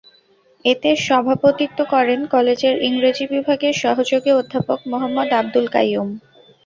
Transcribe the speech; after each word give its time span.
এতে 0.65 0.89
সভাপতিত্ব 1.01 1.79
করেন 1.93 2.19
কলেজের 2.33 2.75
ইংরেজি 2.87 3.25
বিভাগের 3.33 3.73
সহযোগী 3.83 4.31
অধ্যাপক 4.33 4.79
মোহাম্মদ 4.91 5.29
আবদুল 5.39 5.65
কাইয়ুম। 5.67 6.09